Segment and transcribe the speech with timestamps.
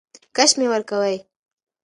[0.35, 1.15] کش مي ورکوی.